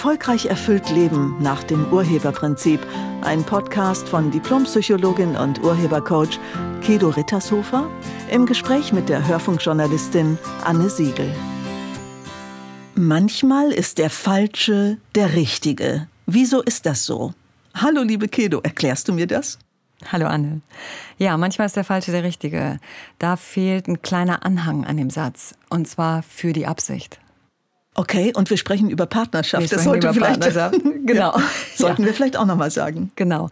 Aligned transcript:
Erfolgreich 0.00 0.46
erfüllt 0.46 0.88
Leben 0.88 1.36
nach 1.42 1.62
dem 1.62 1.92
Urheberprinzip. 1.92 2.80
Ein 3.20 3.44
Podcast 3.44 4.08
von 4.08 4.30
Diplompsychologin 4.30 5.36
und 5.36 5.62
Urhebercoach 5.62 6.38
Kedo 6.80 7.10
Rittershofer 7.10 7.86
im 8.30 8.46
Gespräch 8.46 8.94
mit 8.94 9.10
der 9.10 9.28
Hörfunkjournalistin 9.28 10.38
Anne 10.64 10.88
Siegel. 10.88 11.30
Manchmal 12.94 13.72
ist 13.72 13.98
der 13.98 14.08
Falsche 14.08 14.96
der 15.14 15.34
Richtige. 15.34 16.08
Wieso 16.24 16.62
ist 16.62 16.86
das 16.86 17.04
so? 17.04 17.34
Hallo, 17.74 18.00
liebe 18.00 18.26
Kedo, 18.26 18.60
erklärst 18.62 19.06
du 19.06 19.12
mir 19.12 19.26
das? 19.26 19.58
Hallo 20.10 20.28
Anne. 20.28 20.62
Ja, 21.18 21.36
manchmal 21.36 21.66
ist 21.66 21.76
der 21.76 21.84
Falsche 21.84 22.10
der 22.10 22.24
Richtige. 22.24 22.78
Da 23.18 23.36
fehlt 23.36 23.86
ein 23.86 24.00
kleiner 24.00 24.46
Anhang 24.46 24.86
an 24.86 24.96
dem 24.96 25.10
Satz. 25.10 25.54
Und 25.68 25.86
zwar 25.88 26.22
für 26.22 26.54
die 26.54 26.66
Absicht. 26.66 27.20
Okay, 27.94 28.32
und 28.34 28.48
wir 28.50 28.56
sprechen 28.56 28.88
über 28.88 29.06
Partnerschaft. 29.06 29.62
Wir 29.62 29.76
das 29.76 29.84
sollte 29.84 30.06
über 30.06 30.14
vielleicht, 30.14 30.40
Partnerschaft. 30.40 30.80
Genau. 31.06 31.36
Ja, 31.36 31.42
sollten 31.74 32.02
ja. 32.02 32.08
wir 32.08 32.14
vielleicht 32.14 32.36
auch 32.36 32.46
nochmal 32.46 32.70
sagen. 32.70 33.10
Genau. 33.16 33.48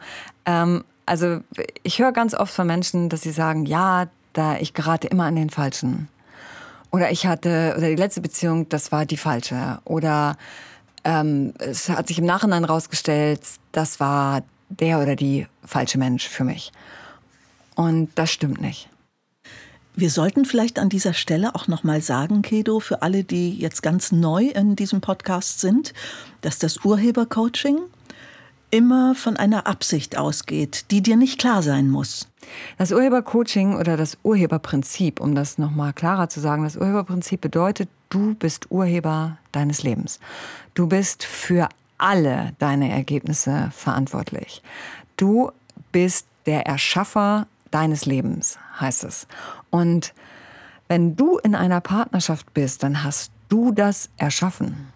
Ähm, 0.46 0.84
also 1.06 1.40
ich 1.82 1.98
höre 1.98 2.12
ganz 2.12 2.34
oft 2.34 2.52
von 2.52 2.66
Menschen, 2.66 3.08
dass 3.08 3.22
sie 3.22 3.32
sagen, 3.32 3.66
ja, 3.66 4.06
da 4.32 4.58
ich 4.58 4.74
gerate 4.74 5.08
immer 5.08 5.24
an 5.24 5.34
den 5.34 5.50
Falschen. 5.50 6.08
Oder 6.90 7.10
ich 7.10 7.26
hatte, 7.26 7.74
oder 7.76 7.88
die 7.88 7.96
letzte 7.96 8.20
Beziehung, 8.20 8.68
das 8.68 8.92
war 8.92 9.06
die 9.06 9.16
falsche. 9.16 9.78
Oder 9.84 10.36
ähm, 11.04 11.54
es 11.58 11.88
hat 11.88 12.06
sich 12.06 12.18
im 12.18 12.26
Nachhinein 12.26 12.64
rausgestellt, 12.64 13.40
das 13.72 13.98
war 14.00 14.42
der 14.68 15.00
oder 15.00 15.16
die 15.16 15.46
falsche 15.64 15.98
Mensch 15.98 16.28
für 16.28 16.44
mich. 16.44 16.72
Und 17.74 18.10
das 18.14 18.30
stimmt 18.30 18.60
nicht. 18.60 18.88
Wir 20.00 20.10
sollten 20.10 20.44
vielleicht 20.44 20.78
an 20.78 20.88
dieser 20.88 21.12
Stelle 21.12 21.56
auch 21.56 21.66
noch 21.66 21.82
mal 21.82 22.00
sagen, 22.00 22.40
Kedo, 22.42 22.78
für 22.78 23.02
alle, 23.02 23.24
die 23.24 23.58
jetzt 23.58 23.82
ganz 23.82 24.12
neu 24.12 24.44
in 24.44 24.76
diesem 24.76 25.00
Podcast 25.00 25.58
sind, 25.58 25.92
dass 26.40 26.60
das 26.60 26.84
Urhebercoaching 26.84 27.80
immer 28.70 29.16
von 29.16 29.36
einer 29.36 29.66
Absicht 29.66 30.16
ausgeht, 30.16 30.92
die 30.92 31.02
dir 31.02 31.16
nicht 31.16 31.40
klar 31.40 31.64
sein 31.64 31.90
muss. 31.90 32.28
Das 32.76 32.92
Urhebercoaching 32.92 33.74
oder 33.74 33.96
das 33.96 34.18
Urheberprinzip, 34.22 35.18
um 35.18 35.34
das 35.34 35.58
noch 35.58 35.72
mal 35.72 35.92
klarer 35.92 36.28
zu 36.28 36.38
sagen, 36.38 36.62
das 36.62 36.76
Urheberprinzip 36.76 37.40
bedeutet, 37.40 37.88
du 38.08 38.36
bist 38.36 38.70
Urheber 38.70 39.38
deines 39.50 39.82
Lebens. 39.82 40.20
Du 40.74 40.86
bist 40.86 41.24
für 41.24 41.68
alle 41.98 42.52
deine 42.60 42.92
Ergebnisse 42.92 43.72
verantwortlich. 43.74 44.62
Du 45.16 45.50
bist 45.90 46.28
der 46.46 46.68
Erschaffer 46.68 47.48
deines 47.72 48.06
Lebens, 48.06 48.58
heißt 48.80 49.04
es. 49.04 49.26
Und 49.70 50.14
wenn 50.88 51.16
du 51.16 51.38
in 51.38 51.54
einer 51.54 51.80
Partnerschaft 51.80 52.52
bist, 52.54 52.82
dann 52.82 53.04
hast 53.04 53.30
du 53.48 53.72
das 53.72 54.10
erschaffen. 54.16 54.88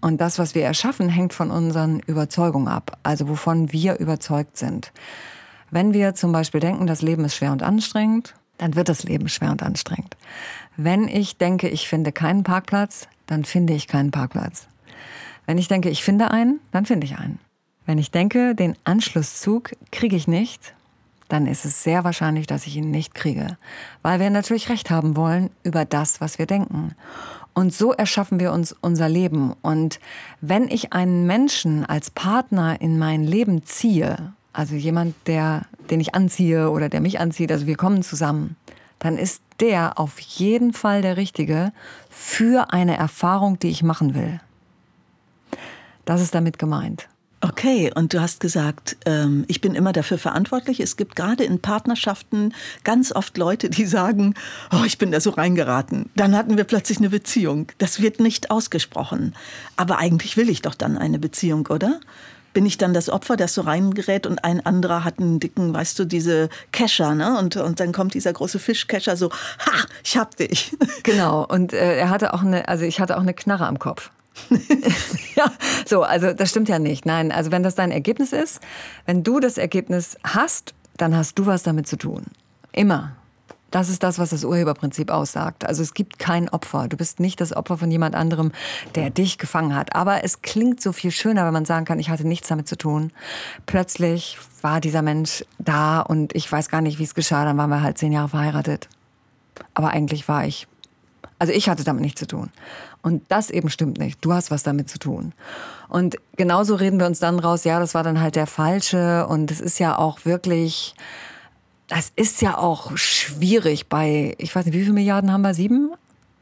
Und 0.00 0.20
das, 0.20 0.38
was 0.38 0.54
wir 0.54 0.64
erschaffen, 0.64 1.08
hängt 1.08 1.32
von 1.32 1.50
unseren 1.50 2.00
Überzeugungen 2.00 2.68
ab, 2.68 2.98
also 3.02 3.28
wovon 3.28 3.72
wir 3.72 3.98
überzeugt 4.00 4.56
sind. 4.56 4.92
Wenn 5.70 5.92
wir 5.92 6.14
zum 6.14 6.32
Beispiel 6.32 6.60
denken, 6.60 6.86
das 6.86 7.02
Leben 7.02 7.24
ist 7.24 7.36
schwer 7.36 7.52
und 7.52 7.62
anstrengend, 7.62 8.34
dann 8.58 8.74
wird 8.74 8.88
das 8.88 9.04
Leben 9.04 9.28
schwer 9.28 9.50
und 9.50 9.62
anstrengend. 9.62 10.16
Wenn 10.76 11.08
ich 11.08 11.38
denke, 11.38 11.68
ich 11.68 11.88
finde 11.88 12.12
keinen 12.12 12.42
Parkplatz, 12.42 13.08
dann 13.26 13.44
finde 13.44 13.74
ich 13.74 13.86
keinen 13.86 14.10
Parkplatz. 14.10 14.66
Wenn 15.46 15.58
ich 15.58 15.68
denke, 15.68 15.88
ich 15.88 16.02
finde 16.02 16.30
einen, 16.30 16.60
dann 16.72 16.84
finde 16.84 17.06
ich 17.06 17.18
einen. 17.18 17.38
Wenn 17.86 17.98
ich 17.98 18.10
denke, 18.10 18.54
den 18.54 18.76
Anschlusszug 18.84 19.72
kriege 19.90 20.16
ich 20.16 20.28
nicht, 20.28 20.74
dann 21.32 21.46
ist 21.46 21.64
es 21.64 21.82
sehr 21.82 22.04
wahrscheinlich, 22.04 22.46
dass 22.46 22.66
ich 22.66 22.76
ihn 22.76 22.90
nicht 22.90 23.14
kriege. 23.14 23.56
Weil 24.02 24.20
wir 24.20 24.28
natürlich 24.28 24.68
Recht 24.68 24.90
haben 24.90 25.16
wollen 25.16 25.48
über 25.62 25.86
das, 25.86 26.20
was 26.20 26.38
wir 26.38 26.44
denken. 26.44 26.94
Und 27.54 27.72
so 27.72 27.92
erschaffen 27.92 28.38
wir 28.38 28.52
uns 28.52 28.76
unser 28.80 29.08
Leben. 29.08 29.54
Und 29.62 29.98
wenn 30.42 30.68
ich 30.68 30.92
einen 30.92 31.26
Menschen 31.26 31.86
als 31.86 32.10
Partner 32.10 32.80
in 32.82 32.98
mein 32.98 33.24
Leben 33.24 33.64
ziehe, 33.64 34.34
also 34.52 34.74
jemand, 34.74 35.14
der, 35.26 35.62
den 35.90 36.00
ich 36.00 36.14
anziehe 36.14 36.70
oder 36.70 36.90
der 36.90 37.00
mich 37.00 37.18
anzieht, 37.18 37.50
also 37.50 37.66
wir 37.66 37.76
kommen 37.76 38.02
zusammen, 38.02 38.56
dann 38.98 39.16
ist 39.16 39.42
der 39.58 39.98
auf 39.98 40.18
jeden 40.18 40.74
Fall 40.74 41.00
der 41.00 41.16
Richtige 41.16 41.72
für 42.10 42.74
eine 42.74 42.98
Erfahrung, 42.98 43.58
die 43.58 43.70
ich 43.70 43.82
machen 43.82 44.14
will. 44.14 44.38
Das 46.04 46.20
ist 46.20 46.34
damit 46.34 46.58
gemeint. 46.58 47.08
Okay, 47.44 47.90
und 47.92 48.14
du 48.14 48.20
hast 48.20 48.38
gesagt, 48.38 48.96
ähm, 49.04 49.44
ich 49.48 49.60
bin 49.60 49.74
immer 49.74 49.92
dafür 49.92 50.16
verantwortlich. 50.16 50.78
Es 50.78 50.96
gibt 50.96 51.16
gerade 51.16 51.42
in 51.42 51.60
Partnerschaften 51.60 52.54
ganz 52.84 53.10
oft 53.10 53.36
Leute, 53.36 53.68
die 53.68 53.84
sagen, 53.84 54.34
oh, 54.70 54.84
ich 54.86 54.96
bin 54.96 55.10
da 55.10 55.20
so 55.20 55.30
reingeraten. 55.30 56.08
Dann 56.14 56.36
hatten 56.36 56.56
wir 56.56 56.62
plötzlich 56.62 56.98
eine 56.98 57.10
Beziehung. 57.10 57.66
Das 57.78 58.00
wird 58.00 58.20
nicht 58.20 58.52
ausgesprochen. 58.52 59.34
Aber 59.74 59.98
eigentlich 59.98 60.36
will 60.36 60.48
ich 60.48 60.62
doch 60.62 60.76
dann 60.76 60.96
eine 60.96 61.18
Beziehung, 61.18 61.66
oder? 61.66 61.98
Bin 62.52 62.64
ich 62.64 62.78
dann 62.78 62.94
das 62.94 63.10
Opfer, 63.10 63.36
das 63.36 63.54
so 63.54 63.62
reingerät 63.62 64.24
und 64.28 64.44
ein 64.44 64.64
anderer 64.64 65.02
hat 65.02 65.18
einen 65.18 65.40
dicken, 65.40 65.74
weißt 65.74 65.98
du, 65.98 66.04
diese 66.04 66.48
Kescher, 66.70 67.16
ne? 67.16 67.36
Und, 67.38 67.56
und 67.56 67.80
dann 67.80 67.90
kommt 67.90 68.14
dieser 68.14 68.32
große 68.32 68.60
Fischkescher 68.60 69.16
so, 69.16 69.30
ha, 69.30 69.84
ich 70.04 70.16
hab 70.16 70.36
dich. 70.36 70.76
Genau, 71.02 71.44
und 71.44 71.72
äh, 71.72 71.96
er 71.96 72.10
hatte 72.10 72.34
auch 72.34 72.42
eine, 72.42 72.68
also 72.68 72.84
ich 72.84 73.00
hatte 73.00 73.16
auch 73.16 73.22
eine 73.22 73.34
Knarre 73.34 73.66
am 73.66 73.80
Kopf. 73.80 74.12
ja, 75.36 75.50
so, 75.86 76.02
also 76.02 76.32
das 76.32 76.50
stimmt 76.50 76.68
ja 76.68 76.78
nicht. 76.78 77.06
Nein, 77.06 77.32
also 77.32 77.50
wenn 77.50 77.62
das 77.62 77.74
dein 77.74 77.90
Ergebnis 77.90 78.32
ist, 78.32 78.60
wenn 79.06 79.22
du 79.22 79.40
das 79.40 79.58
Ergebnis 79.58 80.16
hast, 80.24 80.74
dann 80.96 81.16
hast 81.16 81.38
du 81.38 81.46
was 81.46 81.62
damit 81.62 81.86
zu 81.86 81.96
tun. 81.96 82.24
Immer. 82.72 83.12
Das 83.70 83.88
ist 83.88 84.02
das, 84.02 84.18
was 84.18 84.30
das 84.30 84.44
Urheberprinzip 84.44 85.10
aussagt. 85.10 85.64
Also 85.64 85.82
es 85.82 85.94
gibt 85.94 86.18
kein 86.18 86.50
Opfer. 86.50 86.88
Du 86.88 86.98
bist 86.98 87.20
nicht 87.20 87.40
das 87.40 87.56
Opfer 87.56 87.78
von 87.78 87.90
jemand 87.90 88.14
anderem, 88.14 88.52
der 88.94 89.08
dich 89.08 89.38
gefangen 89.38 89.74
hat. 89.74 89.96
Aber 89.96 90.24
es 90.24 90.42
klingt 90.42 90.82
so 90.82 90.92
viel 90.92 91.10
schöner, 91.10 91.46
wenn 91.46 91.54
man 91.54 91.64
sagen 91.64 91.86
kann, 91.86 91.98
ich 91.98 92.10
hatte 92.10 92.28
nichts 92.28 92.48
damit 92.48 92.68
zu 92.68 92.76
tun. 92.76 93.12
Plötzlich 93.64 94.36
war 94.60 94.82
dieser 94.82 95.00
Mensch 95.00 95.42
da 95.58 96.00
und 96.00 96.34
ich 96.34 96.52
weiß 96.52 96.68
gar 96.68 96.82
nicht, 96.82 96.98
wie 96.98 97.04
es 97.04 97.14
geschah. 97.14 97.46
Dann 97.46 97.56
waren 97.56 97.70
wir 97.70 97.82
halt 97.82 97.96
zehn 97.96 98.12
Jahre 98.12 98.28
verheiratet. 98.28 98.90
Aber 99.72 99.88
eigentlich 99.88 100.28
war 100.28 100.44
ich, 100.44 100.68
also 101.38 101.54
ich 101.54 101.70
hatte 101.70 101.82
damit 101.82 102.02
nichts 102.02 102.20
zu 102.20 102.26
tun. 102.26 102.50
Und 103.02 103.24
das 103.28 103.50
eben 103.50 103.68
stimmt 103.68 103.98
nicht. 103.98 104.24
Du 104.24 104.32
hast 104.32 104.50
was 104.50 104.62
damit 104.62 104.88
zu 104.88 104.98
tun. 104.98 105.32
Und 105.88 106.16
genauso 106.36 106.76
reden 106.76 107.00
wir 107.00 107.06
uns 107.06 107.18
dann 107.18 107.38
raus, 107.38 107.64
ja, 107.64 107.80
das 107.80 107.94
war 107.94 108.04
dann 108.04 108.20
halt 108.20 108.36
der 108.36 108.46
falsche. 108.46 109.26
Und 109.26 109.50
es 109.50 109.60
ist 109.60 109.78
ja 109.80 109.98
auch 109.98 110.24
wirklich, 110.24 110.94
das 111.88 112.12
ist 112.14 112.40
ja 112.42 112.56
auch 112.56 112.96
schwierig 112.96 113.88
bei, 113.88 114.34
ich 114.38 114.54
weiß 114.54 114.66
nicht, 114.66 114.74
wie 114.74 114.82
viele 114.82 114.92
Milliarden 114.92 115.32
haben 115.32 115.42
wir? 115.42 115.54
Sieben? 115.54 115.92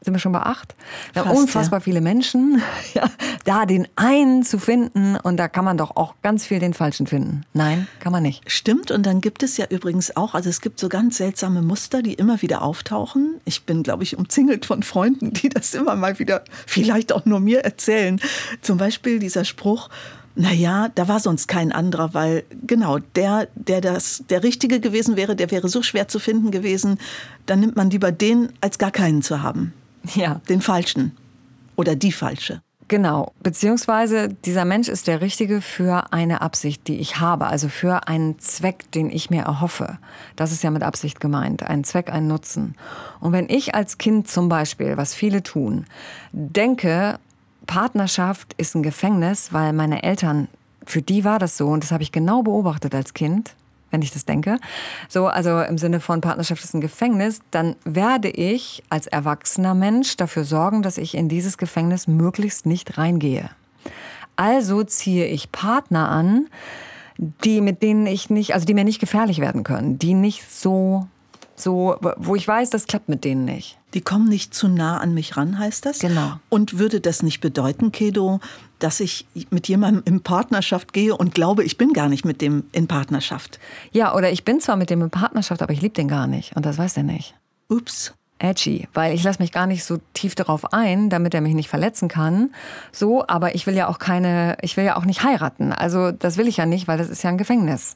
Sind 0.03 0.15
wir 0.15 0.19
schon 0.19 0.31
bei 0.31 0.41
acht. 0.41 0.75
Wir 1.13 1.23
haben 1.23 1.37
unfassbar 1.37 1.79
ja. 1.79 1.83
viele 1.83 2.01
Menschen. 2.01 2.61
Ja, 2.93 3.09
da 3.45 3.65
den 3.65 3.87
einen 3.95 4.43
zu 4.43 4.59
finden 4.59 5.15
und 5.15 5.37
da 5.37 5.47
kann 5.47 5.63
man 5.63 5.77
doch 5.77 5.95
auch 5.95 6.15
ganz 6.21 6.45
viel 6.45 6.59
den 6.59 6.73
Falschen 6.73 7.07
finden. 7.07 7.45
Nein, 7.53 7.87
kann 7.99 8.11
man 8.11 8.23
nicht. 8.23 8.49
Stimmt 8.51 8.91
und 8.91 9.05
dann 9.05 9.21
gibt 9.21 9.43
es 9.43 9.55
ja 9.55 9.65
übrigens 9.69 10.17
auch, 10.17 10.33
also 10.33 10.49
es 10.49 10.59
gibt 10.61 10.79
so 10.79 10.89
ganz 10.89 11.17
seltsame 11.17 11.61
Muster, 11.61 12.01
die 12.01 12.13
immer 12.13 12.41
wieder 12.41 12.63
auftauchen. 12.63 13.39
Ich 13.45 13.63
bin, 13.63 13.83
glaube 13.83 14.03
ich, 14.03 14.17
umzingelt 14.17 14.65
von 14.65 14.83
Freunden, 14.83 15.31
die 15.31 15.47
das 15.47 15.73
immer 15.73 15.95
mal 15.95 16.19
wieder 16.19 16.43
vielleicht 16.65 17.13
auch 17.13 17.25
nur 17.25 17.39
mir 17.39 17.63
erzählen. 17.63 18.19
Zum 18.61 18.77
Beispiel 18.77 19.19
dieser 19.19 19.45
Spruch, 19.45 19.89
naja, 20.35 20.89
da 20.95 21.07
war 21.07 21.19
sonst 21.19 21.47
kein 21.47 21.71
anderer, 21.71 22.13
weil 22.13 22.43
genau 22.65 22.99
der, 22.99 23.47
der 23.55 23.79
das 23.79 24.23
der 24.29 24.43
Richtige 24.43 24.79
gewesen 24.79 25.15
wäre, 25.15 25.35
der 25.35 25.51
wäre 25.51 25.69
so 25.69 25.81
schwer 25.81 26.07
zu 26.07 26.19
finden 26.19 26.51
gewesen, 26.51 26.99
dann 27.45 27.59
nimmt 27.59 27.75
man 27.75 27.89
lieber 27.89 28.11
den, 28.11 28.51
als 28.59 28.77
gar 28.77 28.91
keinen 28.91 29.21
zu 29.21 29.41
haben. 29.43 29.73
Ja. 30.15 30.41
Den 30.49 30.61
Falschen. 30.61 31.15
Oder 31.75 31.95
die 31.95 32.11
Falsche. 32.11 32.61
Genau, 32.91 33.31
beziehungsweise 33.41 34.27
dieser 34.27 34.65
Mensch 34.65 34.89
ist 34.89 35.07
der 35.07 35.21
Richtige 35.21 35.61
für 35.61 36.11
eine 36.11 36.41
Absicht, 36.41 36.89
die 36.89 36.97
ich 36.99 37.21
habe, 37.21 37.47
also 37.47 37.69
für 37.69 38.09
einen 38.09 38.37
Zweck, 38.39 38.91
den 38.91 39.09
ich 39.09 39.29
mir 39.29 39.43
erhoffe. 39.43 39.97
Das 40.35 40.51
ist 40.51 40.61
ja 40.61 40.71
mit 40.71 40.83
Absicht 40.83 41.21
gemeint, 41.21 41.63
ein 41.63 41.85
Zweck, 41.85 42.11
ein 42.11 42.27
Nutzen. 42.27 42.75
Und 43.21 43.31
wenn 43.31 43.47
ich 43.47 43.75
als 43.75 43.97
Kind 43.97 44.27
zum 44.27 44.49
Beispiel, 44.49 44.97
was 44.97 45.13
viele 45.13 45.41
tun, 45.41 45.85
denke, 46.33 47.17
Partnerschaft 47.65 48.53
ist 48.57 48.75
ein 48.75 48.83
Gefängnis, 48.83 49.53
weil 49.53 49.71
meine 49.71 50.03
Eltern, 50.03 50.49
für 50.85 51.01
die 51.01 51.23
war 51.23 51.39
das 51.39 51.55
so 51.55 51.69
und 51.69 51.85
das 51.85 51.93
habe 51.93 52.03
ich 52.03 52.11
genau 52.11 52.43
beobachtet 52.43 52.93
als 52.93 53.13
Kind, 53.13 53.55
wenn 53.91 54.01
ich 54.01 54.11
das 54.11 54.25
denke. 54.25 54.57
So, 55.07 55.27
also 55.27 55.61
im 55.61 55.77
Sinne 55.77 55.99
von 55.99 56.21
Partnerschaft 56.21 56.63
ist 56.63 56.73
ein 56.73 56.81
Gefängnis, 56.81 57.41
dann 57.51 57.75
werde 57.85 58.29
ich 58.29 58.83
als 58.89 59.07
erwachsener 59.07 59.75
Mensch 59.75 60.17
dafür 60.17 60.43
sorgen, 60.43 60.81
dass 60.81 60.97
ich 60.97 61.15
in 61.15 61.29
dieses 61.29 61.57
Gefängnis 61.57 62.07
möglichst 62.07 62.65
nicht 62.65 62.97
reingehe. 62.97 63.49
Also 64.35 64.83
ziehe 64.83 65.27
ich 65.27 65.51
Partner 65.51 66.09
an, 66.09 66.47
die 67.17 67.61
mit 67.61 67.83
denen 67.83 68.07
ich 68.07 68.29
nicht, 68.29 68.53
also 68.53 68.65
die 68.65 68.73
mir 68.73 68.83
nicht 68.83 68.99
gefährlich 68.99 69.39
werden 69.39 69.63
können, 69.63 69.99
die 69.99 70.13
nicht 70.13 70.49
so 70.49 71.07
so, 71.61 71.97
wo 72.17 72.35
ich 72.35 72.47
weiß, 72.47 72.69
das 72.69 72.87
klappt 72.87 73.09
mit 73.09 73.23
denen 73.23 73.45
nicht. 73.45 73.77
Die 73.93 74.01
kommen 74.01 74.29
nicht 74.29 74.53
zu 74.53 74.67
nah 74.67 74.97
an 74.99 75.13
mich 75.13 75.37
ran, 75.37 75.59
heißt 75.59 75.85
das? 75.85 75.99
Genau. 75.99 76.39
Und 76.49 76.79
würde 76.79 77.01
das 77.01 77.23
nicht 77.23 77.41
bedeuten, 77.41 77.91
Kedo, 77.91 78.39
dass 78.79 78.99
ich 78.99 79.27
mit 79.49 79.67
jemandem 79.67 80.03
in 80.05 80.21
Partnerschaft 80.21 80.93
gehe 80.93 81.15
und 81.15 81.35
glaube, 81.35 81.63
ich 81.63 81.77
bin 81.77 81.93
gar 81.93 82.09
nicht 82.09 82.25
mit 82.25 82.41
dem 82.41 82.63
in 82.71 82.87
Partnerschaft? 82.87 83.59
Ja, 83.91 84.15
oder 84.15 84.31
ich 84.31 84.45
bin 84.45 84.59
zwar 84.61 84.77
mit 84.77 84.89
dem 84.89 85.01
in 85.01 85.09
Partnerschaft, 85.09 85.61
aber 85.61 85.73
ich 85.73 85.81
liebe 85.81 85.93
den 85.93 86.07
gar 86.07 86.27
nicht 86.27 86.55
und 86.55 86.65
das 86.65 86.77
weiß 86.77 86.97
er 86.97 87.03
nicht. 87.03 87.35
Ups. 87.69 88.13
Edgy, 88.41 88.87
weil 88.93 89.13
ich 89.13 89.23
lasse 89.23 89.41
mich 89.41 89.51
gar 89.51 89.67
nicht 89.67 89.83
so 89.83 89.99
tief 90.13 90.35
darauf 90.35 90.73
ein, 90.73 91.09
damit 91.09 91.33
er 91.33 91.41
mich 91.41 91.53
nicht 91.53 91.69
verletzen 91.69 92.07
kann. 92.07 92.51
So, 92.91 93.25
aber 93.27 93.55
ich 93.55 93.67
will 93.67 93.75
ja 93.75 93.87
auch 93.87 93.99
keine, 93.99 94.57
ich 94.61 94.77
will 94.77 94.83
ja 94.83 94.97
auch 94.97 95.05
nicht 95.05 95.23
heiraten. 95.23 95.71
Also 95.71 96.11
das 96.11 96.37
will 96.37 96.47
ich 96.47 96.57
ja 96.57 96.65
nicht, 96.65 96.87
weil 96.87 96.97
das 96.97 97.09
ist 97.09 97.23
ja 97.23 97.29
ein 97.29 97.37
Gefängnis. 97.37 97.95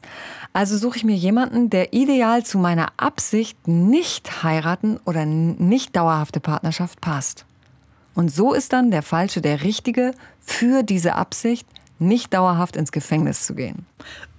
Also 0.54 0.78
suche 0.78 0.98
ich 0.98 1.04
mir 1.04 1.16
jemanden, 1.16 1.70
der 1.70 1.94
ideal 1.94 2.44
zu 2.44 2.58
meiner 2.58 2.88
Absicht 2.98 3.68
nicht 3.68 4.44
heiraten 4.44 5.00
oder 5.06 5.26
nicht 5.26 5.96
dauerhafte 5.96 6.40
Partnerschaft 6.40 7.02
passt. 7.02 7.46
Und 8.14 8.32
so 8.32 8.54
ist 8.54 8.72
dann 8.72 8.92
der 8.92 9.04
Falsche 9.04 9.42
der 9.42 9.64
Richtige 9.64 10.14
für 10.40 10.84
diese 10.84 11.16
Absicht, 11.16 11.68
nicht 12.00 12.34
dauerhaft 12.34 12.76
ins 12.76 12.92
Gefängnis 12.92 13.46
zu 13.46 13.56
gehen. 13.56 13.86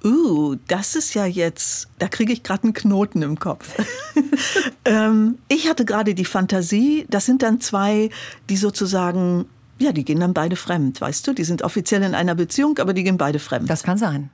Uh, 0.04 0.56
das 0.68 0.94
ist 0.94 1.14
ja 1.14 1.24
jetzt, 1.24 1.88
da 1.98 2.08
kriege 2.08 2.32
ich 2.32 2.42
gerade 2.42 2.64
einen 2.64 2.74
Knoten 2.74 3.22
im 3.22 3.38
Kopf. 3.38 3.74
ähm, 4.84 5.38
ich 5.48 5.68
hatte 5.68 5.84
gerade 5.84 6.14
die 6.14 6.24
Fantasie, 6.24 7.06
das 7.08 7.26
sind 7.26 7.42
dann 7.42 7.60
zwei, 7.60 8.10
die 8.48 8.56
sozusagen, 8.56 9.46
ja, 9.78 9.92
die 9.92 10.04
gehen 10.04 10.20
dann 10.20 10.34
beide 10.34 10.56
fremd, 10.56 11.00
weißt 11.00 11.26
du? 11.26 11.32
Die 11.32 11.44
sind 11.44 11.62
offiziell 11.62 12.02
in 12.02 12.14
einer 12.14 12.34
Beziehung, 12.34 12.78
aber 12.78 12.92
die 12.92 13.04
gehen 13.04 13.18
beide 13.18 13.38
fremd. 13.38 13.68
Das 13.68 13.82
kann 13.82 13.98
sein. 13.98 14.30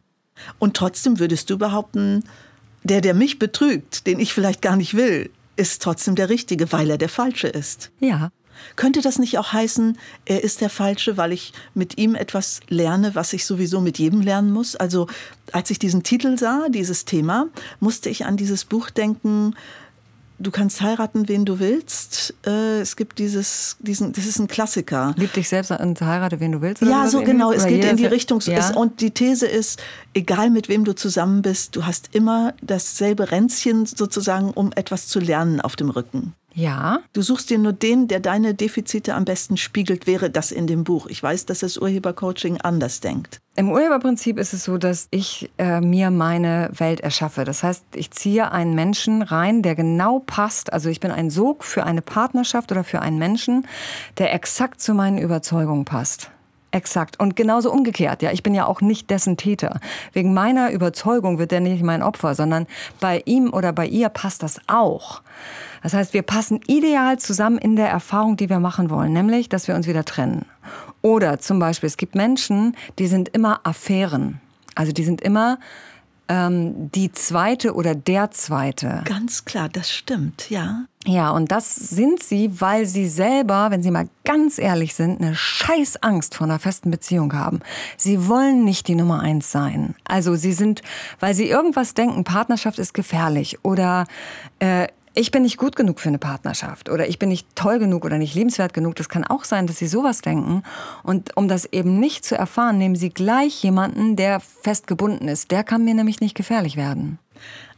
Und 0.59 0.77
trotzdem 0.77 1.19
würdest 1.19 1.49
du 1.51 1.59
behaupten, 1.59 2.25
der, 2.83 3.01
der 3.01 3.15
mich 3.15 3.39
betrügt, 3.39 4.07
den 4.07 4.19
ich 4.19 4.35
vielleicht 4.35 4.63
gar 4.63 4.77
nicht 4.77 4.95
will, 4.95 5.31
ist 5.57 5.83
trotzdem 5.83 6.15
der 6.15 6.29
Richtige, 6.29 6.73
weil 6.73 6.91
er 6.91 6.99
der 6.99 7.09
Falsche 7.09 7.49
ist. 7.49 7.91
Ja. 8.01 8.31
Könnte 8.77 9.01
das 9.01 9.19
nicht 9.19 9.39
auch 9.39 9.53
heißen, 9.53 9.99
er 10.25 10.43
ist 10.43 10.61
der 10.61 10.71
Falsche, 10.71 11.17
weil 11.17 11.33
ich 11.33 11.53
mit 11.75 11.99
ihm 11.99 12.15
etwas 12.15 12.61
lerne, 12.69 13.15
was 13.15 13.33
ich 13.33 13.47
sowieso 13.47 13.81
mit 13.81 13.99
jedem 13.99 14.21
lernen 14.21 14.51
muss? 14.53 14.77
Also 14.77 15.07
als 15.53 15.71
ich 15.71 15.79
diesen 15.79 16.03
Titel 16.03 16.39
sah, 16.39 16.69
dieses 16.69 17.05
Thema, 17.05 17.49
musste 17.81 18.09
ich 18.09 18.25
an 18.25 18.37
dieses 18.37 18.65
Buch 18.65 18.91
denken, 18.91 19.55
du 20.43 20.51
kannst 20.51 20.81
heiraten, 20.81 21.29
wen 21.29 21.45
du 21.45 21.59
willst. 21.59 22.35
Äh, 22.47 22.81
es 22.81 22.97
gibt 22.97 23.19
dieses, 23.19 23.77
diesen, 23.81 24.13
das 24.13 24.27
ist 24.27 24.39
ein 24.39 24.49
Klassiker. 24.49 25.15
Lieb 25.17 25.33
dich 25.33 25.49
selbst 25.49 25.71
und 25.71 26.01
heirate, 26.01 26.41
wen 26.41 26.53
du 26.53 26.61
willst. 26.61 26.83
ja, 26.83 27.07
so 27.09 27.23
genau. 27.23 27.53
Es 27.53 27.67
geht 27.67 27.85
in 27.85 27.97
die 27.97 28.07
Richtung. 28.07 28.41
Ja. 28.41 28.75
und 28.75 29.01
die 29.01 29.13
These 29.13 29.47
ist, 29.47 29.81
egal 30.15 30.51
mit 30.51 30.69
wem 30.69 30.85
du 30.85 30.95
zusammen 30.95 31.43
bist, 31.43 31.77
du 31.77 31.87
hast 31.87 32.11
immer 32.13 32.55
dasselbe 32.61 33.31
Ränzchen 33.31 33.87
sozusagen, 33.87 34.51
um 34.51 34.73
etwas 34.75 35.07
zu 35.07 35.21
lernen 35.21 35.61
auf 35.61 35.77
dem 35.77 35.91
Rücken. 35.91 36.35
Ja. 36.55 37.01
Du 37.13 37.23
suchst 37.23 37.51
dir 37.51 37.59
nur 37.59 37.73
den, 37.73 38.09
der 38.09 38.21
deine 38.21 38.55
Defizite 38.55 39.15
am 39.15 39.25
besten 39.25 39.57
spiegelt, 39.57 40.07
wäre 40.07 40.31
das 40.31 40.53
in 40.53 40.67
dem 40.67 40.85
Buch. 40.85 41.07
Ich 41.07 41.23
weiß, 41.23 41.47
dass 41.47 41.61
das 41.61 41.79
Urhebercoaching 41.79 42.61
anders 42.61 43.01
denkt. 43.01 43.41
Im 43.55 43.71
Urheberprinzip 43.71 44.39
ist 44.39 44.55
es 44.55 44.65
so, 44.65 44.79
dass 44.79 45.09
ich 45.11 45.51
äh, 45.59 45.81
mir 45.81 46.11
meine 46.11 46.71
Welt 46.73 47.01
erschaffe. 47.01 47.45
Das 47.45 47.63
heißt, 47.63 47.85
ich 47.95 48.11
ziehe 48.11 48.51
einen 48.51 48.75
Menschen 48.75 49.23
rein, 49.23 49.63
der 49.63 49.75
genau 49.75 50.21
passt. 50.21 50.73
Also 50.73 50.89
ich 50.89 51.01
bin 51.01 51.11
ein 51.11 51.29
Sog 51.29 51.65
für 51.65 51.85
eine 51.85 52.03
Partnerschaft 52.03 52.73
oder 52.73 52.85
für 52.85 53.03
einen 53.03 53.19
Menschen, 53.19 53.67
der 54.19 54.33
exakt 54.33 54.81
zu 54.81 54.95
meinen 54.95 55.19
Überzeugungen 55.19 55.85
passt. 55.85 56.31
Exakt. 56.73 57.21
Und 57.21 57.37
genauso 57.37 57.71
umgekehrt. 57.71 58.23
Ja, 58.23 58.33
ich 58.33 58.43
bin 58.43 58.55
ja 58.55 58.67
auch 58.67 58.81
nicht 58.81 59.11
dessen 59.11 59.37
Täter. 59.37 59.79
Wegen 60.15 60.33
meiner 60.33 60.73
Überzeugung 60.73 61.39
wird 61.39 61.53
er 61.53 61.61
nicht 61.61 61.83
mein 61.83 62.03
Opfer, 62.03 62.35
sondern 62.35 62.67
bei 62.99 63.23
ihm 63.27 63.53
oder 63.53 63.73
bei 63.75 63.87
ihr 63.87 64.09
passt 64.09 64.43
das 64.43 64.59
auch. 64.69 65.21
Das 65.83 65.93
heißt, 65.93 66.15
wir 66.15 66.23
passen 66.23 66.61
ideal 66.67 67.19
zusammen 67.19 67.59
in 67.59 67.77
der 67.77 67.89
Erfahrung, 67.89 68.39
die 68.39 68.49
wir 68.49 68.59
machen 68.59 68.89
wollen, 68.89 69.13
nämlich, 69.13 69.51
dass 69.51 69.69
wir 69.69 69.75
uns 69.75 69.87
wieder 69.87 70.05
trennen. 70.05 70.47
Oder 71.03 71.39
zum 71.41 71.59
Beispiel, 71.59 71.89
es 71.89 71.99
gibt 71.99 72.15
Menschen, 72.15 72.75
die 72.99 73.07
sind 73.07 73.29
immer 73.29 73.61
Affären. 73.65 74.41
Also 74.75 74.93
die 74.93 75.05
sind 75.05 75.21
immer 75.21 75.59
ähm, 76.29 76.91
die 76.93 77.13
zweite 77.13 77.75
oder 77.75 77.95
der 77.95 78.31
zweite. 78.31 79.03
Ganz 79.05 79.45
klar, 79.45 79.69
das 79.69 79.91
stimmt, 79.91 80.51
ja. 80.51 80.85
Ja, 81.05 81.31
und 81.31 81.51
das 81.51 81.75
sind 81.75 82.23
sie, 82.23 82.61
weil 82.61 82.87
sie 82.87 83.09
selber, 83.09 83.71
wenn 83.71 83.83
sie 83.83 83.91
mal 83.91 84.09
ganz 84.25 84.59
ehrlich 84.59 84.95
sind, 84.95 85.21
eine 85.21 85.35
scheiß 85.35 86.03
Angst 86.03 86.37
vor 86.37 86.47
einer 86.47 86.61
festen 86.61 86.93
Beziehung 86.93 87.33
haben. 87.33 87.61
Sie 87.97 88.29
wollen 88.29 88.65
nicht 88.65 88.87
die 88.87 88.95
Nummer 88.95 89.21
eins 89.21 89.51
sein. 89.51 89.97
Also 90.05 90.37
sie 90.37 90.53
sind, 90.53 90.83
weil 91.19 91.35
sie 91.35 91.49
irgendwas 91.49 91.95
denken, 91.95 92.23
Partnerschaft 92.23 92.79
ist 92.79 92.95
gefährlich 92.95 93.65
oder 93.65 94.07
äh, 94.61 94.87
ich 95.15 95.31
bin 95.31 95.43
nicht 95.43 95.59
gut 95.59 95.77
genug 95.77 96.01
für 96.01 96.09
eine 96.09 96.19
Partnerschaft 96.19 96.89
oder 96.89 97.09
ich 97.09 97.19
bin 97.19 97.29
nicht 97.29 97.47
toll 97.55 97.79
genug 97.79 98.05
oder 98.05 98.19
nicht 98.19 98.35
lebenswert 98.35 98.73
genug. 98.73 98.97
Das 98.97 99.09
kann 99.09 99.25
auch 99.25 99.45
sein, 99.45 99.67
dass 99.67 99.79
sie 99.79 99.87
sowas 99.87 100.23
denken. 100.23 100.63
Und 101.03 101.37
um 101.37 101.49
das 101.49 101.67
eben 101.67 102.01
nicht 102.01 102.25
zu 102.25 102.37
erfahren, 102.37 102.79
nehmen 102.79 102.97
sie 102.97 103.11
gleich 103.11 103.63
jemanden, 103.63 104.17
der 104.17 104.41
fest 104.41 104.87
gebunden 104.87 105.29
ist. 105.29 105.51
Der 105.51 105.65
kann 105.65 105.85
mir 105.85 105.95
nämlich 105.95 106.21
nicht 106.21 106.35
gefährlich 106.35 106.77
werden. 106.77 107.19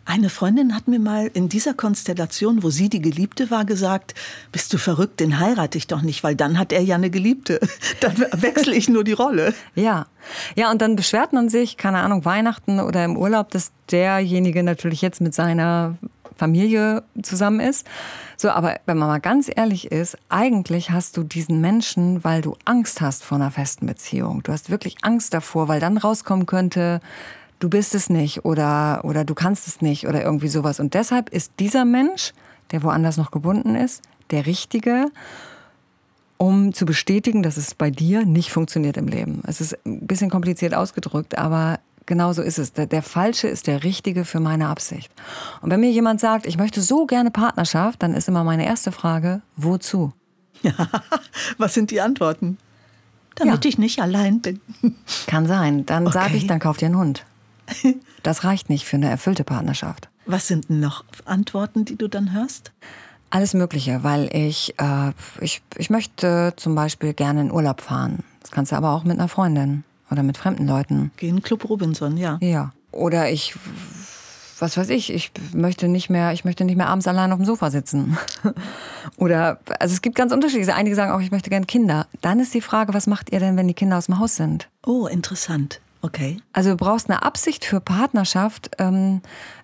Eine 0.06 0.28
Freundin 0.28 0.74
hat 0.74 0.86
mir 0.86 0.98
mal 0.98 1.30
in 1.32 1.48
dieser 1.48 1.72
Konstellation, 1.72 2.62
wo 2.62 2.68
sie 2.68 2.90
die 2.90 3.00
Geliebte 3.00 3.50
war, 3.50 3.64
gesagt, 3.64 4.14
bist 4.52 4.70
du 4.72 4.78
verrückt, 4.78 5.18
den 5.18 5.40
heirate 5.40 5.78
ich 5.78 5.86
doch 5.86 6.02
nicht, 6.02 6.22
weil 6.22 6.36
dann 6.36 6.58
hat 6.58 6.72
er 6.72 6.82
ja 6.82 6.96
eine 6.96 7.08
Geliebte. 7.08 7.58
Dann 8.00 8.14
wechsle 8.18 8.74
ich 8.74 8.88
nur 8.88 9.02
die 9.02 9.12
Rolle. 9.12 9.54
Ja. 9.74 10.06
Ja, 10.56 10.70
und 10.70 10.82
dann 10.82 10.96
beschwert 10.96 11.32
man 11.32 11.48
sich, 11.48 11.76
keine 11.76 11.98
Ahnung, 11.98 12.24
Weihnachten 12.24 12.80
oder 12.80 13.04
im 13.04 13.16
Urlaub, 13.16 13.50
dass 13.50 13.72
derjenige 13.90 14.62
natürlich 14.62 15.00
jetzt 15.00 15.20
mit 15.20 15.34
seiner 15.34 15.96
Familie 16.36 17.02
zusammen 17.22 17.60
ist. 17.60 17.86
So, 18.36 18.50
aber 18.50 18.76
wenn 18.86 18.98
man 18.98 19.08
mal 19.08 19.20
ganz 19.20 19.50
ehrlich 19.54 19.92
ist, 19.92 20.18
eigentlich 20.28 20.90
hast 20.90 21.16
du 21.16 21.22
diesen 21.22 21.60
Menschen, 21.60 22.24
weil 22.24 22.42
du 22.42 22.56
Angst 22.64 23.00
hast 23.00 23.24
vor 23.24 23.36
einer 23.36 23.50
festen 23.50 23.86
Beziehung. 23.86 24.42
Du 24.42 24.52
hast 24.52 24.70
wirklich 24.70 24.96
Angst 25.02 25.34
davor, 25.34 25.68
weil 25.68 25.80
dann 25.80 25.96
rauskommen 25.98 26.46
könnte, 26.46 27.00
du 27.60 27.68
bist 27.68 27.94
es 27.94 28.10
nicht 28.10 28.44
oder, 28.44 29.00
oder 29.04 29.24
du 29.24 29.34
kannst 29.34 29.68
es 29.68 29.80
nicht 29.80 30.06
oder 30.06 30.22
irgendwie 30.22 30.48
sowas. 30.48 30.80
Und 30.80 30.94
deshalb 30.94 31.30
ist 31.30 31.52
dieser 31.58 31.84
Mensch, 31.84 32.32
der 32.72 32.82
woanders 32.82 33.16
noch 33.16 33.30
gebunden 33.30 33.74
ist, 33.74 34.02
der 34.30 34.46
Richtige, 34.46 35.06
um 36.36 36.72
zu 36.72 36.84
bestätigen, 36.84 37.42
dass 37.42 37.56
es 37.56 37.74
bei 37.74 37.90
dir 37.90 38.26
nicht 38.26 38.50
funktioniert 38.50 38.96
im 38.96 39.06
Leben. 39.06 39.42
Es 39.46 39.60
ist 39.60 39.78
ein 39.86 40.06
bisschen 40.06 40.30
kompliziert 40.30 40.74
ausgedrückt, 40.74 41.38
aber 41.38 41.78
Genau 42.06 42.32
so 42.32 42.42
ist 42.42 42.58
es. 42.58 42.72
Der, 42.72 42.86
der, 42.86 43.02
Falsche 43.02 43.48
ist 43.48 43.66
der 43.66 43.82
Richtige 43.82 44.24
für 44.24 44.40
meine 44.40 44.68
Absicht. 44.68 45.10
Und 45.62 45.70
wenn 45.70 45.80
mir 45.80 45.90
jemand 45.90 46.20
sagt, 46.20 46.46
ich 46.46 46.58
möchte 46.58 46.82
so 46.82 47.06
gerne 47.06 47.30
Partnerschaft, 47.30 48.02
dann 48.02 48.14
ist 48.14 48.28
immer 48.28 48.44
meine 48.44 48.66
erste 48.66 48.92
Frage, 48.92 49.40
wozu? 49.56 50.12
Ja, 50.62 50.72
was 51.58 51.74
sind 51.74 51.90
die 51.90 52.00
Antworten? 52.00 52.58
Damit 53.36 53.64
ja. 53.64 53.68
ich 53.68 53.78
nicht 53.78 54.00
allein 54.00 54.40
bin. 54.40 54.60
Kann 55.26 55.46
sein. 55.46 55.86
Dann 55.86 56.06
okay. 56.06 56.14
sage 56.14 56.36
ich, 56.36 56.46
dann 56.46 56.60
kauft 56.60 56.82
ihr 56.82 56.86
einen 56.86 56.98
Hund. 56.98 57.24
Das 58.22 58.42
reicht 58.42 58.70
nicht 58.70 58.86
für 58.86 58.96
eine 58.96 59.10
erfüllte 59.10 59.44
Partnerschaft. 59.44 60.08
Was 60.24 60.48
sind 60.48 60.70
noch 60.70 61.04
Antworten, 61.26 61.84
die 61.84 61.96
du 61.96 62.08
dann 62.08 62.32
hörst? 62.32 62.72
Alles 63.28 63.52
Mögliche, 63.52 64.02
weil 64.02 64.34
ich, 64.34 64.74
äh, 64.78 65.12
ich, 65.42 65.60
ich 65.76 65.90
möchte 65.90 66.54
zum 66.56 66.74
Beispiel 66.74 67.12
gerne 67.12 67.42
in 67.42 67.52
Urlaub 67.52 67.82
fahren. 67.82 68.20
Das 68.40 68.50
kannst 68.50 68.72
du 68.72 68.76
aber 68.76 68.92
auch 68.92 69.04
mit 69.04 69.18
einer 69.18 69.28
Freundin. 69.28 69.84
Oder 70.10 70.22
mit 70.22 70.36
fremden 70.36 70.66
Leuten. 70.66 71.10
Gehen 71.16 71.42
Club 71.42 71.68
Robinson, 71.68 72.16
ja. 72.16 72.38
Ja. 72.40 72.72
Oder 72.92 73.30
ich, 73.30 73.54
was 74.58 74.76
weiß 74.76 74.90
ich, 74.90 75.12
ich 75.12 75.32
möchte 75.52 75.88
nicht 75.88 76.10
mehr, 76.10 76.32
ich 76.32 76.44
möchte 76.44 76.64
nicht 76.64 76.76
mehr 76.76 76.88
abends 76.88 77.08
allein 77.08 77.32
auf 77.32 77.38
dem 77.38 77.46
Sofa 77.46 77.70
sitzen. 77.70 78.16
Oder, 79.16 79.58
also 79.80 79.92
es 79.94 80.02
gibt 80.02 80.16
ganz 80.16 80.32
unterschiedliche. 80.32 80.74
Einige 80.74 80.94
sagen 80.94 81.12
auch, 81.12 81.20
ich 81.20 81.30
möchte 81.30 81.50
gerne 81.50 81.66
Kinder. 81.66 82.06
Dann 82.20 82.38
ist 82.38 82.54
die 82.54 82.60
Frage, 82.60 82.94
was 82.94 83.06
macht 83.06 83.32
ihr 83.32 83.40
denn, 83.40 83.56
wenn 83.56 83.68
die 83.68 83.74
Kinder 83.74 83.98
aus 83.98 84.06
dem 84.06 84.18
Haus 84.18 84.36
sind? 84.36 84.68
Oh, 84.86 85.06
interessant. 85.06 85.80
Okay. 86.02 86.36
Also 86.52 86.70
du 86.70 86.76
brauchst 86.76 87.08
eine 87.08 87.22
Absicht 87.22 87.64
für 87.64 87.80
Partnerschaft, 87.80 88.70
ähm, 88.78 89.22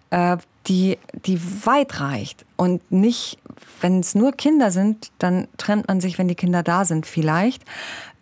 äh, 0.09 0.39
die, 0.67 0.99
die 1.27 1.41
weit 1.67 2.01
reicht. 2.01 2.45
Und 2.57 2.91
nicht, 2.91 3.39
wenn 3.81 4.01
es 4.01 4.15
nur 4.15 4.33
Kinder 4.33 4.71
sind, 4.71 5.11
dann 5.19 5.49
trennt 5.57 5.89
man 5.89 6.01
sich, 6.01 6.19
wenn 6.19 6.29
die 6.29 6.35
Kinder 6.35 6.63
da 6.63 6.85
sind, 6.85 7.07
vielleicht. 7.07 7.65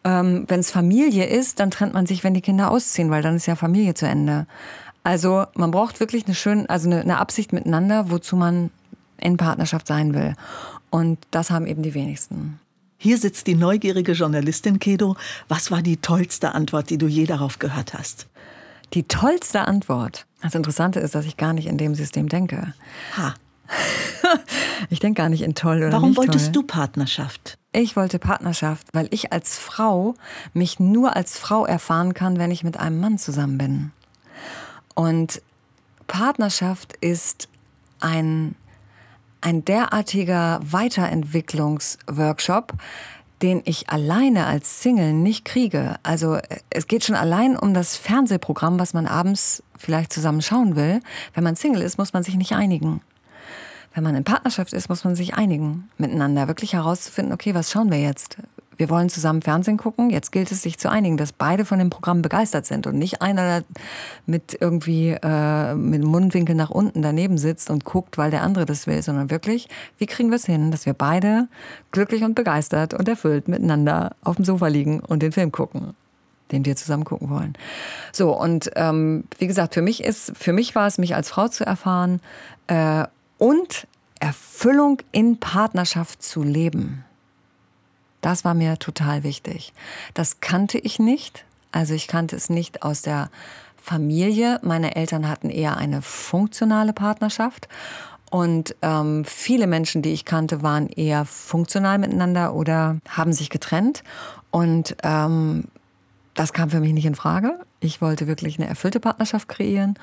Ähm, 0.09 0.45
wenn 0.49 0.61
es 0.61 0.71
Familie 0.71 1.27
ist, 1.27 1.61
dann 1.61 1.71
trennt 1.71 1.93
man 1.93 2.07
sich, 2.07 2.25
wenn 2.25 2.33
die 2.33 2.41
Kinder 2.41 2.71
ausziehen, 2.71 3.11
weil 3.11 3.21
dann 3.21 3.37
ist 3.37 3.45
ja 3.45 3.57
Familie 3.57 3.93
zu 3.93 4.07
Ende. 4.07 4.47
Also 5.03 5.45
man 5.55 5.71
braucht 5.71 6.01
wirklich 6.01 6.25
eine 6.25 6.35
schöne, 6.35 6.69
also 6.71 6.89
eine, 6.89 7.03
eine 7.03 7.19
Absicht 7.19 7.53
miteinander, 7.53 8.11
wozu 8.11 8.35
man 8.35 8.71
in 9.19 9.37
Partnerschaft 9.37 9.87
sein 9.87 10.15
will. 10.15 10.35
Und 10.89 11.19
das 11.31 11.51
haben 11.51 11.67
eben 11.67 11.83
die 11.83 11.93
wenigsten. 11.93 12.59
Hier 12.97 13.19
sitzt 13.19 13.47
die 13.49 13.55
neugierige 13.55 14.13
Journalistin 14.13 14.79
Kedo. 14.79 15.15
Was 15.47 15.71
war 15.71 15.83
die 15.83 15.99
tollste 15.99 16.55
Antwort, 16.55 16.89
die 16.89 16.97
du 16.97 17.07
je 17.07 17.27
darauf 17.27 17.59
gehört 17.59 17.93
hast? 17.93 18.29
Die 18.95 19.03
tollste 19.03 19.61
Antwort. 19.61 20.25
Das 20.41 20.55
Interessante 20.55 21.01
ist, 21.01 21.15
dass 21.15 21.27
ich 21.27 21.37
gar 21.37 21.53
nicht 21.53 21.67
in 21.67 21.77
dem 21.77 21.95
System 21.95 22.31
denke. 22.31 22.73
Ha. 23.19 23.35
ich 24.91 25.01
denke 25.01 25.23
gar 25.23 25.29
nicht 25.29 25.43
in 25.43 25.55
toll 25.55 25.79
oder 25.79 25.93
Warum 25.93 26.11
nicht 26.11 26.19
wolltest 26.19 26.47
toll. 26.47 26.53
du 26.53 26.63
Partnerschaft? 26.65 27.59
Ich 27.73 27.97
wollte 27.97 28.19
Partnerschaft, 28.19 28.89
weil 28.93 29.09
ich 29.11 29.33
als 29.33 29.59
Frau 29.59 30.15
mich 30.55 30.81
nur 30.81 31.15
als 31.17 31.39
Frau 31.39 31.67
erfahren 31.67 32.15
kann, 32.15 32.39
wenn 32.39 32.51
ich 32.51 32.65
mit 32.65 32.79
einem 32.79 32.99
Mann 33.01 33.19
zusammen 33.19 33.59
bin. 33.59 33.93
Und 34.95 35.43
Partnerschaft 36.07 36.95
ist 37.01 37.49
ein, 38.01 38.55
ein 39.41 39.65
derartiger 39.65 40.61
Weiterentwicklungsworkshop, 40.63 42.75
den 43.43 43.63
ich 43.65 43.91
alleine 43.91 44.47
als 44.47 44.83
Single 44.83 45.13
nicht 45.13 45.45
kriege. 45.45 45.97
Also 46.03 46.39
es 46.71 46.89
geht 46.89 47.05
schon 47.05 47.15
allein 47.15 47.57
um 47.57 47.75
das 47.75 47.97
Fernsehprogramm, 47.97 48.81
was 48.81 48.95
man 48.95 49.07
abends 49.07 49.63
vielleicht 49.77 50.13
zusammen 50.13 50.43
schauen 50.43 50.75
will. 50.75 51.01
Wenn 51.35 51.45
man 51.45 51.55
Single 51.55 51.83
ist, 51.83 51.99
muss 51.99 52.13
man 52.13 52.25
sich 52.25 52.35
nicht 52.35 52.51
einigen. 52.53 53.01
Wenn 53.95 54.05
man 54.05 54.15
in 54.15 54.25
Partnerschaft 54.25 54.73
ist, 54.73 54.89
muss 54.89 55.05
man 55.05 55.15
sich 55.15 55.35
einigen 55.35 55.89
miteinander, 55.99 56.49
wirklich 56.49 56.75
herauszufinden, 56.75 57.33
okay, 57.33 57.55
was 57.55 57.71
schauen 57.71 57.91
wir 57.91 58.01
jetzt? 58.01 58.39
Wir 58.79 58.89
wollen 58.91 59.09
zusammen 59.09 59.43
Fernsehen 59.43 59.77
gucken. 59.77 60.09
Jetzt 60.09 60.31
gilt 60.31 60.53
es, 60.53 60.63
sich 60.63 60.79
zu 60.79 60.89
einigen, 60.89 61.17
dass 61.17 61.33
beide 61.33 61.65
von 61.65 61.81
dem 61.81 61.91
Programm 61.91 62.23
begeistert 62.23 62.65
sind 62.65 62.87
und 62.87 62.97
nicht 62.97 63.21
einer 63.21 63.65
mit 64.25 64.57
irgendwie 64.61 65.17
äh, 65.21 65.75
mit 65.75 66.01
dem 66.01 66.09
Mundwinkel 66.09 66.55
nach 66.55 66.71
unten 66.71 67.03
daneben 67.03 67.39
sitzt 67.39 67.71
und 67.71 67.85
guckt, 67.85 68.19
weil 68.19 68.31
der 68.31 68.43
andere 68.43 68.67
das 68.67 68.87
will, 68.87 69.03
sondern 69.03 69.31
wirklich, 69.31 69.69
wie 69.99 70.07
kriegen 70.07 70.31
wir 70.31 70.37
es 70.37 70.47
hin, 70.47 70.71
dass 70.71 70.87
wir 70.87 70.95
beide 70.95 71.49
glücklich 71.91 72.23
und 72.23 72.35
begeistert 72.35 72.95
und 72.95 73.09
erfüllt 73.09 73.49
miteinander 73.49 74.15
auf 74.23 74.37
dem 74.37 74.45
Sofa 74.45 74.69
liegen 74.69 75.01
und 75.01 75.23
den 75.23 75.33
Film 75.33 75.51
gucken 75.51 75.95
den 76.51 76.65
wir 76.65 76.77
zusammen 76.77 77.05
gucken 77.05 77.29
wollen. 77.29 77.53
So, 78.11 78.35
und 78.35 78.71
ähm, 78.77 79.25
wie 79.37 79.47
gesagt, 79.47 79.75
für 79.75 79.83
mich 79.83 80.03
ist, 80.03 80.33
für 80.35 80.55
mich 80.55 80.75
war 80.75 80.87
es, 80.87 80.97
mich 80.97 81.15
als 81.15 81.29
Frau 81.29 81.49
zu 81.49 81.67
erfahren 81.67 82.23
äh, 82.69 83.05
und 83.39 83.87
Erfüllung 84.21 84.99
in 85.13 85.39
Partnerschaft 85.39 86.23
zu 86.23 86.43
leben. 86.43 87.05
Das 88.21 88.45
war 88.45 88.55
mir 88.55 88.79
total 88.79 89.23
wichtig. 89.23 89.73
Das 90.15 90.41
kannte 90.41 90.79
ich 90.79 90.99
nicht. 90.99 91.45
Also 91.71 91.95
ich 91.95 92.09
kannte 92.09 92.35
es 92.37 92.51
nicht 92.51 92.83
aus 92.83 93.03
der 93.03 93.31
Familie. 93.81 94.59
Meine 94.63 94.97
Eltern 94.97 95.29
hatten 95.29 95.51
eher 95.51 95.77
eine 95.77 96.03
funktionale 96.03 96.93
Partnerschaft. 96.93 97.69
Und 98.31 98.77
ähm, 98.83 99.25
viele 99.25 99.67
Menschen, 99.67 100.03
die 100.03 100.13
ich 100.13 100.25
kannte, 100.25 100.63
waren 100.63 100.89
eher 100.89 101.25
funktional 101.25 101.99
miteinander 101.99 102.55
oder 102.55 102.99
haben 103.09 103.33
sich 103.33 103.49
getrennt. 103.49 104.03
Und 104.51 104.97
ähm, 105.03 105.65
das 106.35 106.53
kam 106.53 106.71
für 106.71 106.81
mich 106.81 106.93
nicht 106.93 107.07
in 107.07 107.15
Frage. 107.15 107.59
Ich 107.81 108.03
wollte 108.03 108.27
wirklich 108.27 108.59
eine 108.59 108.69
erfüllte 108.69 109.01
Partnerschaft 109.01 109.49
kreieren 109.49 109.99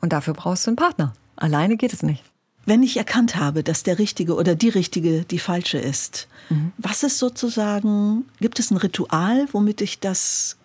und 0.00 0.12
dafür 0.12 0.34
brauchst 0.34 0.66
du 0.66 0.70
einen 0.70 0.76
Partner. 0.76 1.14
Alleine 1.36 1.76
geht 1.76 1.92
es 1.92 2.02
nicht. 2.02 2.22
Wenn 2.66 2.82
ich 2.82 2.96
erkannt 2.96 3.36
habe, 3.36 3.62
dass 3.62 3.82
der 3.82 3.98
Richtige 3.98 4.34
oder 4.34 4.54
die 4.54 4.68
Richtige 4.68 5.24
die 5.24 5.38
falsche 5.38 5.78
ist, 5.78 6.28
mhm. 6.50 6.72
was 6.78 7.02
ist 7.02 7.18
sozusagen, 7.18 8.26
gibt 8.40 8.58
es 8.58 8.70
ein 8.70 8.76
Ritual, 8.76 9.48
womit 9.52 9.80
ich 9.80 9.98
das 9.98 10.56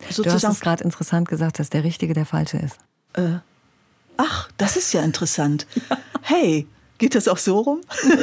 sozusagen. 0.00 0.28
Du 0.28 0.34
hast 0.34 0.54
es 0.56 0.60
gerade 0.60 0.84
interessant 0.84 1.28
gesagt, 1.28 1.58
dass 1.58 1.70
der 1.70 1.84
Richtige 1.84 2.14
der 2.14 2.26
falsche 2.26 2.58
ist. 2.58 2.78
Äh, 3.12 3.38
ach, 4.16 4.50
das 4.56 4.76
ist 4.76 4.92
ja 4.92 5.02
interessant. 5.02 5.66
Hey, 6.24 6.68
Geht 7.02 7.16
das 7.16 7.26
auch 7.26 7.38
so 7.38 7.58
rum? 7.58 7.80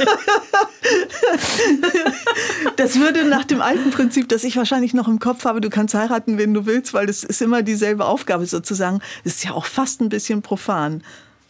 das 2.77 2.98
würde 2.98 3.25
nach 3.25 3.43
dem 3.43 3.62
alten 3.62 3.91
Prinzip, 3.91 4.29
das 4.29 4.46
ich 4.46 4.55
wahrscheinlich 4.55 4.93
noch 4.93 5.10
im 5.10 5.19
Kopf 5.19 5.43
habe, 5.43 5.60
du 5.60 5.69
kannst 5.69 5.96
heiraten, 5.96 6.38
wen 6.38 6.53
du 6.53 6.65
willst, 6.65 6.93
weil 6.93 7.05
das 7.05 7.25
ist 7.25 7.41
immer 7.41 7.62
dieselbe 7.62 8.05
Aufgabe 8.05 8.46
sozusagen. 8.46 9.01
Das 9.25 9.34
ist 9.34 9.43
ja 9.43 9.51
auch 9.51 9.65
fast 9.65 10.00
ein 10.00 10.08
bisschen 10.08 10.41
profan. 10.41 11.03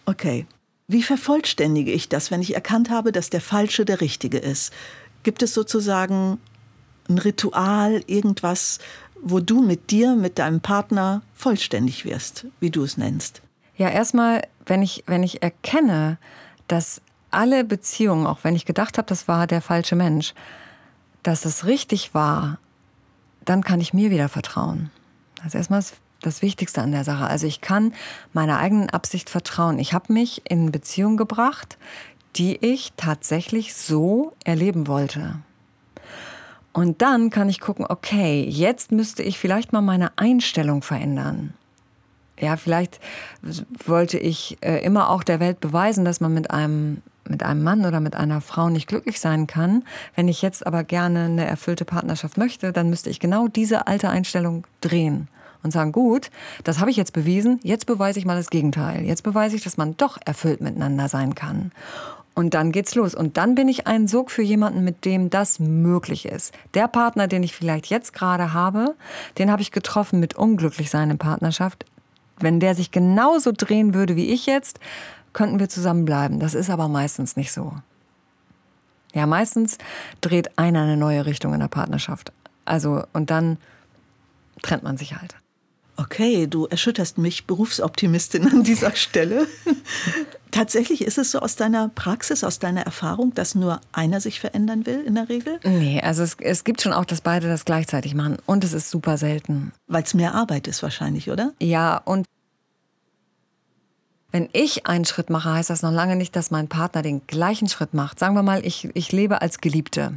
Okay. 0.07 0.47
Wie 0.89 1.03
vervollständige 1.03 1.91
ich 1.91 2.09
das, 2.09 2.31
wenn 2.31 2.41
ich 2.41 2.55
erkannt 2.55 2.89
habe, 2.89 3.11
dass 3.11 3.29
der 3.29 3.41
Falsche 3.41 3.85
der 3.85 4.01
Richtige 4.01 4.39
ist? 4.39 4.73
Gibt 5.21 5.43
es 5.43 5.53
sozusagen 5.53 6.39
ein 7.07 7.19
Ritual, 7.19 8.01
irgendwas, 8.07 8.79
wo 9.21 9.39
du 9.39 9.61
mit 9.61 9.91
dir, 9.91 10.15
mit 10.15 10.39
deinem 10.39 10.61
Partner 10.61 11.21
vollständig 11.35 12.05
wirst, 12.05 12.47
wie 12.59 12.71
du 12.71 12.83
es 12.83 12.97
nennst? 12.97 13.43
Ja, 13.77 13.89
erstmal, 13.89 14.41
wenn 14.65 14.81
ich, 14.81 15.03
wenn 15.05 15.21
ich 15.21 15.43
erkenne, 15.43 16.17
dass 16.67 17.03
alle 17.29 17.63
Beziehungen, 17.63 18.25
auch 18.25 18.39
wenn 18.41 18.55
ich 18.55 18.65
gedacht 18.65 18.97
habe, 18.97 19.07
das 19.07 19.27
war 19.27 19.45
der 19.45 19.61
falsche 19.61 19.95
Mensch, 19.95 20.33
dass 21.21 21.45
es 21.45 21.67
richtig 21.67 22.15
war, 22.15 22.57
dann 23.45 23.63
kann 23.63 23.79
ich 23.79 23.93
mir 23.93 24.09
wieder 24.09 24.27
vertrauen. 24.27 24.89
Ist 25.45 25.53
erstmal 25.53 25.83
das 26.21 26.41
Wichtigste 26.41 26.81
an 26.81 26.91
der 26.91 27.03
Sache. 27.03 27.25
Also 27.25 27.47
ich 27.47 27.61
kann 27.61 27.93
meiner 28.33 28.59
eigenen 28.59 28.89
Absicht 28.89 29.29
vertrauen. 29.29 29.79
Ich 29.79 29.93
habe 29.93 30.11
mich 30.13 30.41
in 30.49 30.71
Beziehung 30.71 31.17
gebracht, 31.17 31.77
die 32.35 32.57
ich 32.65 32.93
tatsächlich 32.97 33.73
so 33.73 34.33
erleben 34.43 34.87
wollte. 34.87 35.35
Und 36.71 37.01
dann 37.01 37.29
kann 37.29 37.49
ich 37.49 37.59
gucken, 37.59 37.85
okay, 37.89 38.45
jetzt 38.47 38.91
müsste 38.91 39.23
ich 39.23 39.39
vielleicht 39.39 39.73
mal 39.73 39.81
meine 39.81 40.17
Einstellung 40.17 40.81
verändern 40.81 41.53
ja, 42.39 42.57
vielleicht 42.57 42.99
wollte 43.85 44.17
ich 44.17 44.57
äh, 44.61 44.83
immer 44.83 45.09
auch 45.09 45.23
der 45.23 45.39
Welt 45.39 45.59
beweisen, 45.59 46.05
dass 46.05 46.21
man 46.21 46.33
mit 46.33 46.51
einem 46.51 47.01
mit 47.27 47.43
einem 47.43 47.61
Mann 47.61 47.85
oder 47.85 47.99
mit 47.99 48.15
einer 48.15 48.41
Frau 48.41 48.69
nicht 48.69 48.87
glücklich 48.87 49.19
sein 49.19 49.45
kann. 49.45 49.83
Wenn 50.15 50.27
ich 50.27 50.41
jetzt 50.41 50.65
aber 50.65 50.83
gerne 50.83 51.25
eine 51.25 51.45
erfüllte 51.45 51.85
Partnerschaft 51.85 52.39
möchte, 52.39 52.73
dann 52.73 52.89
müsste 52.89 53.11
ich 53.11 53.19
genau 53.19 53.47
diese 53.47 53.85
alte 53.85 54.09
Einstellung 54.09 54.65
drehen 54.81 55.27
und 55.63 55.71
sagen, 55.71 55.91
gut, 55.91 56.29
das 56.63 56.79
habe 56.79 56.91
ich 56.91 56.97
jetzt 56.97 57.13
bewiesen, 57.13 57.59
jetzt 57.63 57.85
beweise 57.85 58.19
ich 58.19 58.25
mal 58.25 58.37
das 58.37 58.49
Gegenteil. 58.49 59.05
Jetzt 59.05 59.23
beweise 59.23 59.55
ich, 59.55 59.63
dass 59.63 59.77
man 59.77 59.97
doch 59.97 60.17
erfüllt 60.25 60.61
miteinander 60.61 61.09
sein 61.09 61.35
kann. 61.35 61.71
Und 62.35 62.53
dann 62.53 62.71
geht's 62.71 62.95
los. 62.95 63.15
Und 63.15 63.35
dann 63.35 63.55
bin 63.55 63.67
ich 63.67 63.85
ein 63.87 64.07
Sog 64.07 64.31
für 64.31 64.41
jemanden, 64.41 64.83
mit 64.83 65.03
dem 65.03 65.29
das 65.29 65.59
möglich 65.59 66.25
ist. 66.25 66.53
Der 66.73 66.87
Partner, 66.87 67.27
den 67.27 67.43
ich 67.43 67.53
vielleicht 67.53 67.87
jetzt 67.87 68.13
gerade 68.13 68.53
habe, 68.53 68.95
den 69.37 69.51
habe 69.51 69.61
ich 69.61 69.71
getroffen 69.71 70.21
mit 70.21 70.35
unglücklich 70.35 70.89
sein 70.89 71.09
in 71.09 71.17
Partnerschaft 71.17 71.85
wenn 72.39 72.59
der 72.59 72.75
sich 72.75 72.91
genauso 72.91 73.51
drehen 73.55 73.93
würde 73.93 74.15
wie 74.15 74.31
ich 74.31 74.45
jetzt, 74.45 74.79
könnten 75.33 75.59
wir 75.59 75.69
zusammenbleiben. 75.69 76.39
Das 76.39 76.53
ist 76.53 76.69
aber 76.69 76.87
meistens 76.87 77.35
nicht 77.35 77.51
so. 77.51 77.73
Ja, 79.13 79.25
meistens 79.25 79.77
dreht 80.21 80.57
einer 80.57 80.83
eine 80.83 80.97
neue 80.97 81.25
Richtung 81.25 81.53
in 81.53 81.59
der 81.59 81.67
Partnerschaft. 81.67 82.31
Also, 82.65 83.03
und 83.13 83.29
dann 83.29 83.57
trennt 84.61 84.83
man 84.83 84.97
sich 84.97 85.15
halt. 85.15 85.35
Okay, 85.99 86.47
du 86.47 86.65
erschütterst 86.65 87.17
mich, 87.17 87.45
Berufsoptimistin 87.45 88.47
an 88.49 88.63
dieser 88.63 88.95
Stelle. 88.95 89.47
Tatsächlich 90.51 91.03
ist 91.03 91.17
es 91.17 91.31
so 91.31 91.39
aus 91.39 91.57
deiner 91.57 91.89
Praxis, 91.89 92.45
aus 92.45 92.57
deiner 92.57 92.83
Erfahrung, 92.83 93.33
dass 93.33 93.53
nur 93.53 93.81
einer 93.91 94.21
sich 94.21 94.39
verändern 94.39 94.85
will 94.85 95.01
in 95.05 95.15
der 95.15 95.27
Regel? 95.27 95.59
Nee, 95.65 95.99
also 96.01 96.23
es, 96.23 96.37
es 96.39 96.63
gibt 96.63 96.81
schon 96.81 96.93
auch, 96.93 97.03
dass 97.03 97.19
beide 97.19 97.49
das 97.49 97.65
gleichzeitig 97.65 98.15
machen. 98.15 98.37
Und 98.45 98.63
es 98.63 98.71
ist 98.71 98.89
super 98.89 99.17
selten. 99.17 99.73
Weil 99.87 100.03
es 100.03 100.13
mehr 100.13 100.35
Arbeit 100.35 100.69
ist 100.69 100.81
wahrscheinlich, 100.83 101.29
oder? 101.31 101.51
Ja, 101.59 101.97
und 101.97 102.25
wenn 104.31 104.47
ich 104.53 104.87
einen 104.87 105.03
Schritt 105.03 105.29
mache, 105.29 105.51
heißt 105.51 105.69
das 105.69 105.81
noch 105.81 105.91
lange 105.91 106.15
nicht, 106.15 106.33
dass 106.33 106.49
mein 106.49 106.69
Partner 106.69 107.01
den 107.01 107.27
gleichen 107.27 107.67
Schritt 107.67 107.93
macht. 107.93 108.19
Sagen 108.19 108.35
wir 108.35 108.43
mal, 108.43 108.65
ich, 108.65 108.87
ich 108.93 109.11
lebe 109.11 109.41
als 109.41 109.59
Geliebte. 109.59 110.13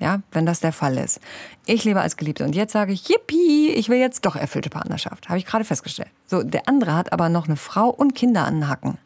Ja, 0.00 0.20
wenn 0.32 0.44
das 0.44 0.60
der 0.60 0.72
Fall 0.72 0.98
ist. 0.98 1.20
Ich 1.66 1.84
lebe 1.84 2.00
als 2.00 2.16
Geliebte 2.16 2.44
und 2.44 2.54
jetzt 2.54 2.72
sage 2.72 2.92
ich, 2.92 3.08
yippie, 3.08 3.70
ich 3.70 3.88
will 3.88 3.98
jetzt 3.98 4.26
doch 4.26 4.36
erfüllte 4.36 4.68
Partnerschaft. 4.68 5.28
Habe 5.28 5.38
ich 5.38 5.46
gerade 5.46 5.64
festgestellt. 5.64 6.10
So, 6.26 6.42
der 6.42 6.68
andere 6.68 6.94
hat 6.94 7.12
aber 7.12 7.28
noch 7.28 7.46
eine 7.46 7.56
Frau 7.56 7.90
und 7.90 8.14
Kinder 8.14 8.44
an 8.44 8.54
den 8.54 8.68
Hacken. 8.68 8.98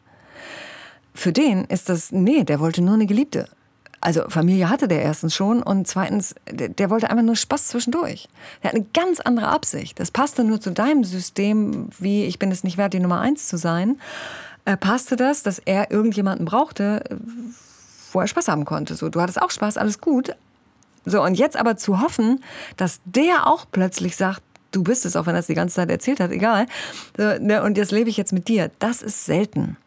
Für 1.13 1.31
den 1.31 1.65
ist 1.65 1.89
das, 1.89 2.11
nee, 2.11 2.43
der 2.43 2.59
wollte 2.59 2.81
nur 2.81 2.95
eine 2.95 3.05
Geliebte. 3.05 3.49
Also 4.01 4.29
Familie 4.29 4.69
hatte 4.69 4.87
der 4.87 5.01
erstens 5.01 5.35
schon 5.35 5.61
und 5.61 5.87
zweitens, 5.87 6.33
der, 6.49 6.69
der, 6.69 6.89
wollte 6.89 7.09
einfach 7.09 7.23
nur 7.23 7.35
Spaß 7.35 7.67
zwischendurch. 7.67 8.29
Der 8.63 8.69
hat 8.69 8.75
eine 8.75 8.85
ganz 8.93 9.19
andere 9.19 9.49
Absicht. 9.49 9.99
Das 9.99 10.11
passte 10.11 10.45
nur 10.45 10.61
zu 10.61 10.71
deinem 10.71 11.03
System, 11.03 11.89
wie 11.99 12.23
ich 12.23 12.39
bin 12.39 12.49
es 12.51 12.63
nicht 12.63 12.77
wert, 12.77 12.93
die 12.93 13.01
Nummer 13.01 13.19
eins 13.19 13.49
zu 13.49 13.57
sein. 13.57 13.99
Äh, 14.63 14.77
passte 14.77 15.17
das, 15.17 15.43
dass 15.43 15.59
er 15.59 15.91
irgendjemanden 15.91 16.45
brauchte, 16.45 17.03
wo 18.13 18.21
er 18.21 18.27
Spaß 18.27 18.47
haben 18.47 18.63
konnte. 18.63 18.95
So, 18.95 19.09
du 19.09 19.19
hattest 19.19 19.41
auch 19.41 19.51
Spaß, 19.51 19.77
alles 19.77 19.99
gut, 19.99 20.33
so, 21.05 21.21
und 21.21 21.35
jetzt 21.35 21.57
aber 21.57 21.77
zu 21.77 22.01
hoffen, 22.01 22.43
dass 22.77 23.01
der 23.05 23.47
auch 23.47 23.65
plötzlich 23.71 24.15
sagt, 24.15 24.41
du 24.71 24.83
bist 24.83 25.05
es, 25.05 25.15
auch 25.15 25.25
wenn 25.25 25.35
er 25.35 25.39
es 25.39 25.47
die 25.47 25.55
ganze 25.55 25.75
Zeit 25.75 25.89
erzählt 25.89 26.19
hat, 26.19 26.31
egal. 26.31 26.67
So, 27.17 27.23
ne, 27.39 27.63
und 27.63 27.77
jetzt 27.77 27.91
lebe 27.91 28.09
ich 28.09 28.17
jetzt 28.17 28.33
mit 28.33 28.47
dir. 28.47 28.71
Das 28.79 29.01
ist 29.01 29.25
selten. 29.25 29.77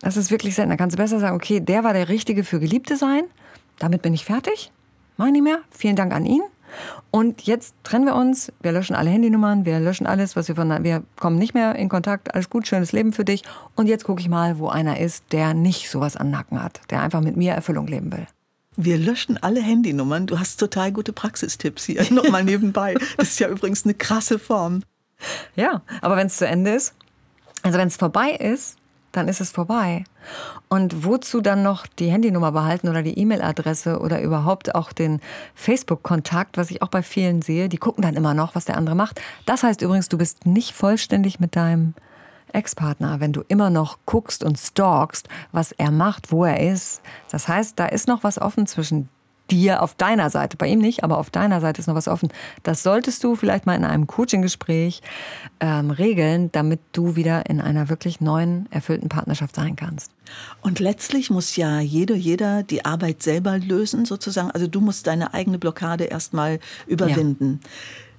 Das 0.00 0.16
ist 0.16 0.30
wirklich 0.30 0.54
selten. 0.54 0.70
Da 0.70 0.76
kannst 0.76 0.96
du 0.96 1.02
besser 1.02 1.20
sagen, 1.20 1.36
okay, 1.36 1.60
der 1.60 1.84
war 1.84 1.92
der 1.92 2.08
Richtige 2.08 2.44
für 2.44 2.58
Geliebte 2.60 2.96
sein. 2.96 3.24
Damit 3.78 4.02
bin 4.02 4.14
ich 4.14 4.24
fertig. 4.24 4.72
Mach 5.16 5.26
ich 5.26 5.32
nicht 5.32 5.42
mehr. 5.42 5.58
Vielen 5.70 5.96
Dank 5.96 6.12
an 6.14 6.24
ihn. 6.24 6.42
Und 7.10 7.42
jetzt 7.42 7.74
trennen 7.82 8.06
wir 8.06 8.14
uns. 8.14 8.52
Wir 8.62 8.72
löschen 8.72 8.94
alle 8.94 9.10
Handynummern. 9.10 9.66
Wir 9.66 9.80
löschen 9.80 10.06
alles, 10.06 10.36
was 10.36 10.48
wir 10.48 10.54
von, 10.54 10.84
wir 10.84 11.02
kommen 11.18 11.36
nicht 11.36 11.52
mehr 11.52 11.74
in 11.74 11.88
Kontakt. 11.88 12.34
Alles 12.34 12.48
gut, 12.48 12.66
schönes 12.66 12.92
Leben 12.92 13.12
für 13.12 13.24
dich. 13.24 13.42
Und 13.74 13.88
jetzt 13.88 14.04
gucke 14.04 14.20
ich 14.20 14.28
mal, 14.28 14.58
wo 14.58 14.68
einer 14.68 14.98
ist, 14.98 15.32
der 15.32 15.52
nicht 15.52 15.90
sowas 15.90 16.16
an 16.16 16.30
Nacken 16.30 16.62
hat. 16.62 16.80
Der 16.90 17.02
einfach 17.02 17.20
mit 17.20 17.36
mir 17.36 17.52
Erfüllung 17.52 17.86
leben 17.86 18.12
will. 18.12 18.26
Wir 18.76 18.98
löschen 18.98 19.36
alle 19.42 19.60
Handynummern. 19.60 20.26
Du 20.26 20.38
hast 20.38 20.58
total 20.58 20.92
gute 20.92 21.12
Praxistipps 21.12 21.84
hier. 21.84 22.06
Nochmal 22.12 22.44
nebenbei. 22.44 22.94
Das 23.16 23.30
ist 23.30 23.40
ja 23.40 23.48
übrigens 23.48 23.84
eine 23.84 23.94
krasse 23.94 24.38
Form. 24.38 24.82
Ja, 25.54 25.82
aber 26.00 26.16
wenn 26.16 26.28
es 26.28 26.36
zu 26.36 26.46
Ende 26.46 26.70
ist, 26.70 26.94
also 27.62 27.78
wenn 27.78 27.88
es 27.88 27.96
vorbei 27.96 28.30
ist, 28.30 28.76
dann 29.12 29.28
ist 29.28 29.40
es 29.40 29.50
vorbei. 29.50 30.04
Und 30.68 31.04
wozu 31.04 31.40
dann 31.40 31.62
noch 31.62 31.86
die 31.86 32.10
Handynummer 32.10 32.52
behalten 32.52 32.88
oder 32.88 33.02
die 33.02 33.18
E-Mail-Adresse 33.18 33.98
oder 33.98 34.22
überhaupt 34.22 34.74
auch 34.74 34.92
den 34.92 35.20
Facebook-Kontakt, 35.54 36.56
was 36.56 36.70
ich 36.70 36.82
auch 36.82 36.88
bei 36.88 37.02
vielen 37.02 37.42
sehe, 37.42 37.68
die 37.68 37.78
gucken 37.78 38.02
dann 38.02 38.14
immer 38.14 38.34
noch, 38.34 38.54
was 38.54 38.66
der 38.66 38.76
andere 38.76 38.94
macht. 38.94 39.20
Das 39.46 39.62
heißt 39.62 39.82
übrigens, 39.82 40.08
du 40.08 40.18
bist 40.18 40.46
nicht 40.46 40.72
vollständig 40.72 41.40
mit 41.40 41.56
deinem 41.56 41.94
Ex-Partner, 42.50 43.20
wenn 43.20 43.32
du 43.32 43.42
immer 43.48 43.70
noch 43.70 43.98
guckst 44.06 44.44
und 44.44 44.58
stalkst, 44.58 45.28
was 45.52 45.72
er 45.72 45.90
macht, 45.90 46.32
wo 46.32 46.44
er 46.44 46.72
ist. 46.72 47.02
Das 47.30 47.48
heißt, 47.48 47.78
da 47.78 47.86
ist 47.86 48.08
noch 48.08 48.24
was 48.24 48.40
offen 48.40 48.66
zwischen 48.66 49.08
dir 49.50 49.82
auf 49.82 49.94
deiner 49.94 50.30
Seite, 50.30 50.56
bei 50.56 50.68
ihm 50.68 50.78
nicht, 50.78 51.02
aber 51.04 51.18
auf 51.18 51.30
deiner 51.30 51.60
Seite 51.60 51.80
ist 51.80 51.86
noch 51.86 51.94
was 51.94 52.08
offen. 52.08 52.28
Das 52.62 52.82
solltest 52.82 53.24
du 53.24 53.34
vielleicht 53.34 53.66
mal 53.66 53.74
in 53.74 53.84
einem 53.84 54.06
Coaching-Gespräch 54.06 55.02
ähm, 55.60 55.90
regeln, 55.90 56.50
damit 56.52 56.80
du 56.92 57.16
wieder 57.16 57.46
in 57.46 57.60
einer 57.60 57.88
wirklich 57.88 58.20
neuen, 58.20 58.66
erfüllten 58.70 59.08
Partnerschaft 59.08 59.56
sein 59.56 59.76
kannst. 59.76 60.12
Und 60.60 60.78
letztlich 60.78 61.30
muss 61.30 61.56
ja 61.56 61.80
jeder, 61.80 62.14
jeder 62.14 62.62
die 62.62 62.84
Arbeit 62.84 63.22
selber 63.22 63.58
lösen, 63.58 64.04
sozusagen. 64.04 64.50
Also 64.50 64.66
du 64.66 64.80
musst 64.80 65.06
deine 65.06 65.34
eigene 65.34 65.58
Blockade 65.58 66.04
erstmal 66.04 66.60
überwinden. 66.86 67.60
Ja. 67.62 67.68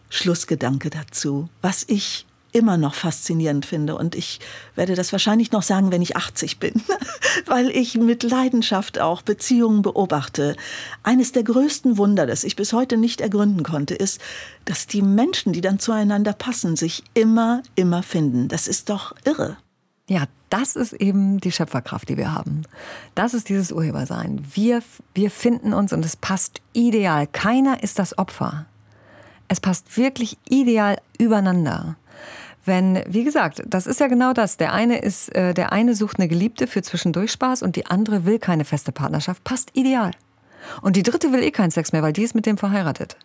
Schlussgedanke 0.10 0.90
dazu. 0.90 1.48
Was 1.62 1.86
ich 1.88 2.26
immer 2.52 2.78
noch 2.78 2.94
faszinierend 2.94 3.66
finde. 3.66 3.96
Und 3.96 4.16
ich 4.16 4.40
werde 4.76 4.96
das 4.96 5.12
wahrscheinlich 5.12 5.52
noch 5.52 5.64
sagen, 5.64 5.92
wenn 5.92 6.02
ich 6.02 6.16
80 6.16 6.60
bin, 6.60 6.74
weil 7.46 7.70
ich 7.70 7.96
mit 7.96 8.24
Leidenschaft 8.24 9.00
auch 9.00 9.22
Beziehungen 9.22 9.82
beobachte. 9.82 10.56
Eines 11.04 11.32
der 11.32 11.44
größten 11.44 11.98
Wunder, 11.98 12.26
das 12.26 12.44
ich 12.44 12.56
bis 12.56 12.74
heute 12.74 12.98
nicht 12.98 13.22
ergründen 13.22 13.64
konnte, 13.64 13.96
ist, 13.96 14.22
dass 14.66 14.88
die 14.88 15.02
Menschen, 15.02 15.54
die 15.54 15.62
dann 15.62 15.80
zueinander 15.80 16.34
passen, 16.34 16.76
sich 16.76 17.04
immer, 17.14 17.64
immer 17.76 18.04
finden. 18.04 18.48
Das 18.48 18.68
ist 18.68 18.90
doch 18.90 19.16
irre. 19.26 19.58
Ja, 20.10 20.26
das 20.50 20.76
ist 20.76 20.92
eben 20.92 21.40
die 21.40 21.54
Schöpferkraft, 21.54 22.10
die 22.10 22.18
wir 22.18 22.34
haben. 22.34 22.64
Das 23.16 23.34
ist 23.34 23.48
dieses 23.48 23.72
Urhebersein. 23.72 24.46
Wir, 24.54 24.84
wir 25.14 25.32
finden 25.32 25.74
uns 25.74 25.94
und 25.94 26.04
es 26.04 26.18
passt 26.18 26.62
ideal. 26.74 27.28
Keiner 27.28 27.82
ist 27.82 27.98
das 27.98 28.18
Opfer. 28.18 28.66
Es 29.48 29.62
passt 29.62 29.96
wirklich 29.98 30.38
ideal 30.50 30.98
übereinander. 31.18 31.96
Wenn, 32.64 33.04
wie 33.08 33.24
gesagt, 33.24 33.64
das 33.66 33.88
ist 33.88 34.00
ja 34.00 34.08
genau 34.08 34.34
das. 34.34 34.58
Der 34.58 34.74
eine 34.74 35.00
ist, 35.00 35.34
äh, 35.36 35.54
der 35.54 35.72
eine 35.72 35.96
sucht 35.96 36.20
eine 36.20 36.28
Geliebte 36.28 36.68
für 36.68 36.82
zwischendurch 36.82 37.32
Spaß 37.32 37.64
und 37.64 37.76
die 37.76 37.88
andere 37.88 38.26
will 38.26 38.40
keine 38.40 38.66
feste 38.66 38.92
Partnerschaft. 38.92 39.44
Passt 39.44 39.72
ideal. 39.74 40.12
Und 40.82 40.96
die 40.96 41.04
dritte 41.04 41.32
will 41.32 41.42
eh 41.42 41.52
keinen 41.52 41.72
Sex 41.72 41.92
mehr, 41.92 42.04
weil 42.04 42.14
die 42.14 42.24
ist 42.24 42.36
mit 42.36 42.46
dem 42.46 42.58
verheiratet. 42.58 43.18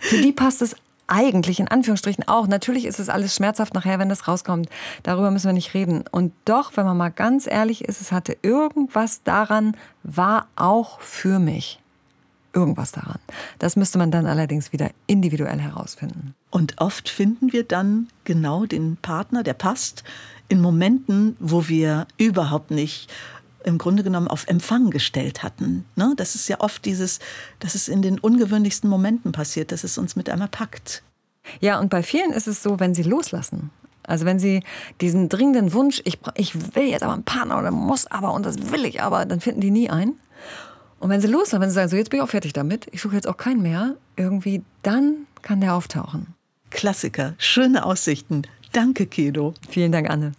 Für 0.00 0.18
die 0.18 0.32
passt 0.32 0.60
es 0.60 0.76
eigentlich 1.06 1.58
in 1.58 1.68
Anführungsstrichen 1.68 2.28
auch. 2.28 2.46
Natürlich 2.46 2.84
ist 2.84 3.00
es 3.00 3.08
alles 3.08 3.34
schmerzhaft 3.34 3.74
nachher, 3.74 3.98
wenn 3.98 4.10
das 4.10 4.28
rauskommt. 4.28 4.68
Darüber 5.02 5.30
müssen 5.30 5.46
wir 5.46 5.54
nicht 5.54 5.72
reden. 5.74 6.04
Und 6.10 6.32
doch, 6.44 6.76
wenn 6.76 6.84
man 6.84 6.96
mal 6.96 7.08
ganz 7.08 7.46
ehrlich 7.46 7.84
ist, 7.84 8.00
es 8.00 8.12
hatte 8.12 8.36
irgendwas 8.42 9.22
daran, 9.22 9.76
war 10.02 10.48
auch 10.56 11.00
für 11.00 11.38
mich 11.38 11.80
irgendwas 12.58 12.92
daran. 12.92 13.20
Das 13.60 13.76
müsste 13.76 13.98
man 13.98 14.10
dann 14.10 14.26
allerdings 14.26 14.72
wieder 14.72 14.90
individuell 15.06 15.60
herausfinden. 15.60 16.34
Und 16.50 16.80
oft 16.80 17.08
finden 17.08 17.52
wir 17.52 17.62
dann 17.62 18.08
genau 18.24 18.66
den 18.66 18.96
Partner, 18.96 19.44
der 19.44 19.54
passt, 19.54 20.02
in 20.48 20.60
Momenten, 20.60 21.36
wo 21.38 21.68
wir 21.68 22.06
überhaupt 22.16 22.70
nicht 22.70 23.08
im 23.64 23.78
Grunde 23.78 24.02
genommen 24.02 24.28
auf 24.28 24.46
Empfang 24.48 24.90
gestellt 24.90 25.42
hatten. 25.42 25.84
Ne? 25.94 26.14
Das 26.16 26.34
ist 26.34 26.48
ja 26.48 26.60
oft 26.60 26.84
dieses, 26.84 27.20
dass 27.60 27.74
es 27.74 27.88
in 27.88 28.02
den 28.02 28.18
ungewöhnlichsten 28.18 28.88
Momenten 28.88 29.30
passiert, 29.32 29.72
dass 29.72 29.84
es 29.84 29.98
uns 29.98 30.16
mit 30.16 30.30
einmal 30.30 30.48
packt. 30.48 31.02
Ja, 31.60 31.78
und 31.78 31.90
bei 31.90 32.02
vielen 32.02 32.32
ist 32.32 32.48
es 32.48 32.62
so, 32.62 32.80
wenn 32.80 32.94
sie 32.94 33.02
loslassen. 33.02 33.70
Also 34.04 34.24
wenn 34.24 34.38
sie 34.38 34.62
diesen 35.00 35.28
dringenden 35.28 35.74
Wunsch, 35.74 36.00
ich, 36.04 36.18
ich 36.34 36.74
will 36.74 36.84
jetzt 36.84 37.02
aber 37.02 37.12
einen 37.12 37.24
Partner 37.24 37.58
oder 37.58 37.70
muss 37.70 38.06
aber 38.06 38.32
und 38.32 38.46
das 38.46 38.72
will 38.72 38.86
ich 38.86 39.02
aber, 39.02 39.26
dann 39.26 39.40
finden 39.40 39.60
die 39.60 39.70
nie 39.70 39.90
einen. 39.90 40.18
Und 41.00 41.10
wenn 41.10 41.20
sie 41.20 41.28
loslassen, 41.28 41.60
wenn 41.60 41.68
sie 41.68 41.74
sagen, 41.74 41.88
so 41.88 41.96
jetzt 41.96 42.10
bin 42.10 42.18
ich 42.18 42.24
auch 42.24 42.30
fertig 42.30 42.52
damit, 42.52 42.86
ich 42.92 43.00
suche 43.00 43.14
jetzt 43.14 43.26
auch 43.26 43.36
keinen 43.36 43.62
mehr, 43.62 43.94
irgendwie, 44.16 44.62
dann 44.82 45.26
kann 45.42 45.60
der 45.60 45.74
auftauchen. 45.74 46.34
Klassiker, 46.70 47.34
schöne 47.38 47.84
Aussichten. 47.84 48.42
Danke, 48.72 49.06
Kedo. 49.06 49.54
Vielen 49.70 49.92
Dank, 49.92 50.10
Anne. 50.10 50.32